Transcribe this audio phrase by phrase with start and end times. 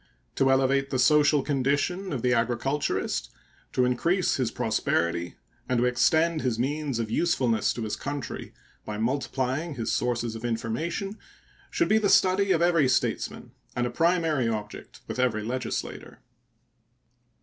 [0.37, 3.29] To elevate the social condition of the agriculturist,
[3.73, 5.35] to increase his prosperity,
[5.69, 8.51] and to extend his means of usefulness to his country,
[8.83, 11.19] by multiplying his sources of information,
[11.69, 16.17] should be the study of every statesman and a primary object with every legislator.